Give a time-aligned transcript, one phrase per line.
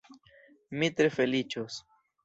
[0.83, 1.81] Mi tre feliĉos.